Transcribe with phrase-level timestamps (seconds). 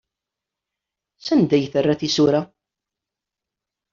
[1.25, 2.41] Sanda ay terra tisura?